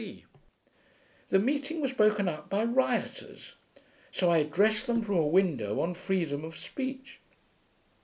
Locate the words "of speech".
6.43-7.19